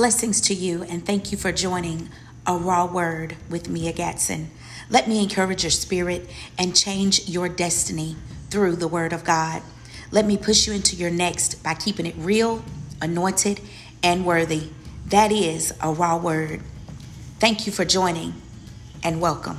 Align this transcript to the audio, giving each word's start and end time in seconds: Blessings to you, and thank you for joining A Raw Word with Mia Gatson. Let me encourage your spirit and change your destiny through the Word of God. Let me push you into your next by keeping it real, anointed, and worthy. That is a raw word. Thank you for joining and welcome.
Blessings 0.00 0.40
to 0.40 0.54
you, 0.54 0.82
and 0.84 1.04
thank 1.04 1.30
you 1.30 1.36
for 1.36 1.52
joining 1.52 2.08
A 2.46 2.56
Raw 2.56 2.86
Word 2.86 3.36
with 3.50 3.68
Mia 3.68 3.92
Gatson. 3.92 4.46
Let 4.88 5.06
me 5.06 5.22
encourage 5.22 5.62
your 5.62 5.70
spirit 5.70 6.26
and 6.58 6.74
change 6.74 7.28
your 7.28 7.50
destiny 7.50 8.16
through 8.48 8.76
the 8.76 8.88
Word 8.88 9.12
of 9.12 9.24
God. 9.24 9.60
Let 10.10 10.24
me 10.24 10.38
push 10.38 10.66
you 10.66 10.72
into 10.72 10.96
your 10.96 11.10
next 11.10 11.62
by 11.62 11.74
keeping 11.74 12.06
it 12.06 12.14
real, 12.16 12.64
anointed, 13.02 13.60
and 14.02 14.24
worthy. 14.24 14.70
That 15.04 15.32
is 15.32 15.74
a 15.82 15.92
raw 15.92 16.16
word. 16.16 16.62
Thank 17.38 17.66
you 17.66 17.72
for 17.72 17.84
joining 17.84 18.32
and 19.02 19.20
welcome. 19.20 19.58